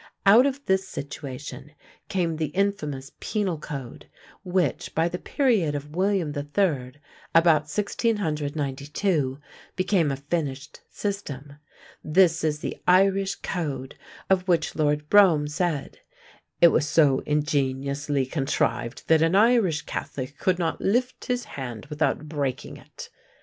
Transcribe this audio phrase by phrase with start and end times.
[0.25, 1.73] Out of this situation
[2.09, 4.09] came the infamous Penal Code,
[4.43, 6.99] which, by the period of William the Third,
[7.35, 9.39] about 1692,
[9.75, 11.53] became a finished system.
[12.03, 13.95] This is the "Irish Code"
[14.27, 15.99] of which Lord Brougham said:
[16.61, 22.27] "It was so ingeniously contrived that an Irish Catholic could not lift his hand without
[22.27, 23.11] breaking it."